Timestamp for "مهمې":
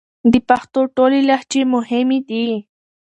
1.73-2.19